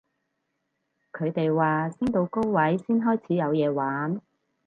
[1.13, 4.19] 佢哋話升到高位先開始有嘢玩